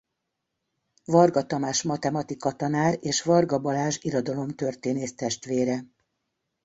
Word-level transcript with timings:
Varga 1.05 1.43
Tamás 1.45 1.83
matematikatanár 1.83 2.97
és 3.01 3.21
Vargha 3.21 3.59
Balázs 3.59 3.97
irodalomtörténész 4.01 5.15
testvére. 5.15 5.85